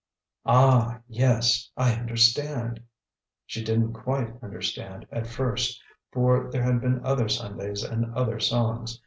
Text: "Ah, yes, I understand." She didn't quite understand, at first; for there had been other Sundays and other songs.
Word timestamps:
"Ah, 0.47 1.01
yes, 1.07 1.69
I 1.77 1.93
understand." 1.93 2.79
She 3.45 3.63
didn't 3.63 3.93
quite 3.93 4.33
understand, 4.41 5.05
at 5.11 5.27
first; 5.27 5.79
for 6.11 6.49
there 6.49 6.63
had 6.63 6.81
been 6.81 7.05
other 7.05 7.29
Sundays 7.29 7.83
and 7.83 8.11
other 8.15 8.39
songs. 8.39 8.99